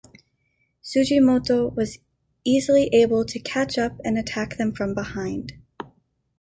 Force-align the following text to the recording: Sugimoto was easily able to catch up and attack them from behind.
Sugimoto 0.83 1.75
was 1.75 1.99
easily 2.43 2.85
able 2.87 3.23
to 3.23 3.37
catch 3.37 3.77
up 3.77 3.99
and 4.03 4.17
attack 4.17 4.57
them 4.57 4.73
from 4.73 4.95
behind. 4.95 5.53